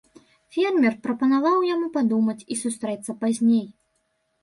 [0.55, 3.67] Фермер прапанаваў яму падумаць і сустрэцца пазней.